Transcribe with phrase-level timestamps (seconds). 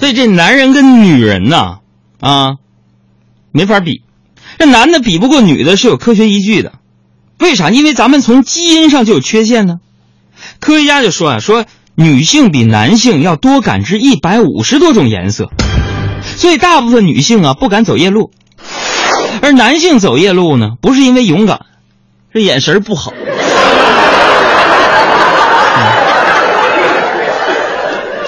[0.00, 1.80] 所以这男人跟女人呐，
[2.20, 2.56] 啊，
[3.52, 4.02] 没法比。
[4.58, 6.72] 这男的比不过女的，是有科学依据的。
[7.38, 7.68] 为啥？
[7.68, 9.78] 因为咱们从基因上就有缺陷呢。
[10.58, 15.50] 科学家就说啊，说女性比男性要多感知一百五十多种颜色，
[16.36, 18.30] 所以大部分女性啊不敢走夜路，
[19.42, 21.66] 而男性走夜路呢，不是因为勇敢，
[22.32, 23.12] 是眼神不好。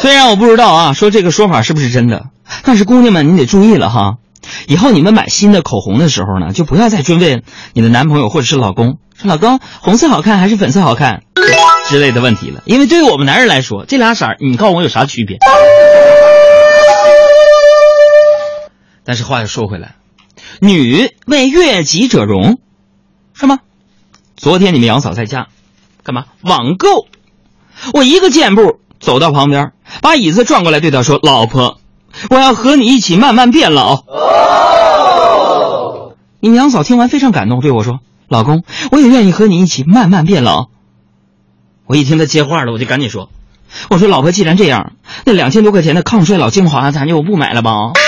[0.00, 2.30] 虽然我不知道啊，说这个说法是不是真的，
[2.64, 4.16] 但是姑娘们你得注意了哈，
[4.66, 7.42] 以后你们买新的口红的时候呢，就不要再追问
[7.74, 11.24] 你的男朋友或者是老公说老公红色好看还是粉色好看
[11.90, 15.36] 之类的问题了，因为对于我们男人来说，这俩色儿你告诉我有啥区别？
[19.04, 19.96] 但是话又说回来，
[20.60, 22.58] 女为悦己者容，
[23.34, 23.58] 是吗？
[24.34, 25.48] 昨天你们杨嫂在家，
[26.02, 27.06] 干嘛网购？
[27.92, 29.72] 我一个箭步走到旁边，
[30.02, 31.78] 把椅子转过来，对她说：“老婆，
[32.28, 34.04] 我要和你一起慢慢变老。”
[36.38, 38.62] 你娘嫂听完非常感动，对我说：“老公，
[38.92, 40.66] 我也愿意和你一起慢慢变老。”
[41.86, 43.30] 我一听他接话了，我就赶紧说
[43.90, 44.92] ：“我说老婆，既然这样，
[45.24, 47.72] 那两千多块钱的抗衰老精华咱就不买了吧？”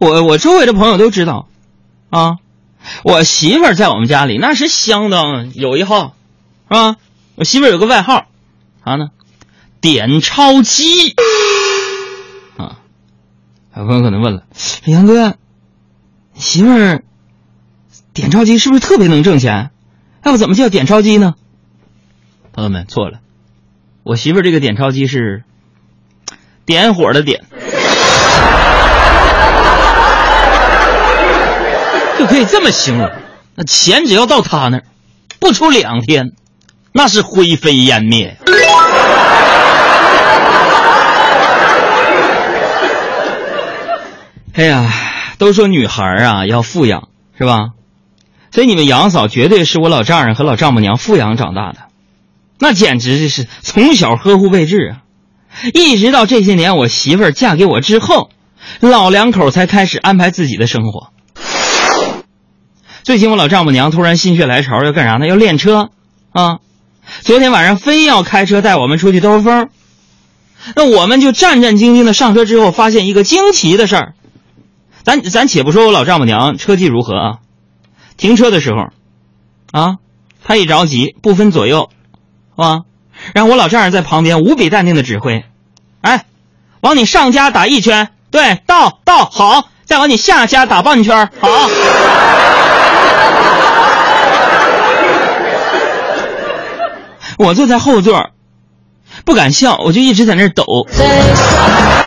[0.00, 1.48] 我我周围的朋友都知道，
[2.10, 2.36] 啊，
[3.04, 6.14] 我媳妇儿在我们家里那是相当有一号，
[6.68, 6.96] 是吧？
[7.34, 8.26] 我媳妇儿有个外号，
[8.84, 9.10] 啥呢？
[9.80, 11.14] 点钞机。
[12.56, 12.80] 啊，
[13.76, 14.42] 有朋友可能问了，
[14.84, 15.36] 杨哥，
[16.34, 17.04] 媳妇儿
[18.12, 19.70] 点钞机是不是特别能挣钱？
[20.24, 21.36] 要不怎么叫点钞机呢？
[22.52, 23.20] 朋友们错了，
[24.02, 25.44] 我媳妇儿这个点钞机是
[26.66, 27.44] 点火的点。
[32.28, 33.10] 可以这么形容，
[33.54, 34.84] 那钱只要到他那儿，
[35.40, 36.32] 不出两天，
[36.92, 38.36] 那是灰飞烟灭。
[44.54, 44.92] 哎呀，
[45.38, 47.68] 都说女孩啊要富养，是吧？
[48.50, 51.78] 所以你们杨嫂绝对是我老丈人和老丈母娘富养长大的，
[52.58, 55.02] 那简直就是从小呵护备至啊！
[55.72, 58.30] 一直到这些年我媳妇儿嫁给我之后，
[58.80, 61.10] 老两口才开始安排自己的生活。
[63.08, 65.26] 最近我老丈母娘突然心血来潮要干啥呢？
[65.26, 65.88] 要练车，
[66.30, 66.58] 啊！
[67.22, 69.70] 昨天晚上非要开车带我们出去兜风，
[70.76, 74.12] 那我们就战战兢兢的上车之后，发现一个惊奇的事儿。
[75.04, 77.38] 咱咱且不说我老丈母娘车技如何啊，
[78.18, 78.90] 停车的时候，
[79.72, 79.96] 啊，
[80.44, 81.88] 她一着急不分左右，
[82.56, 82.80] 啊，
[83.32, 85.46] 然后我老丈人在旁边无比淡定的指挥，
[86.02, 86.26] 哎，
[86.82, 91.70] 往你上家打一圈，对，倒倒好，再往你下家打半圈，好。
[97.38, 98.30] 我坐在后座，
[99.24, 100.64] 不敢笑，我就一直在那抖。